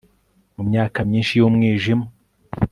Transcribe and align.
Mu 0.55 0.63
myaka 0.69 0.97
myinshi 1.09 1.33
yumwijima 1.39 2.05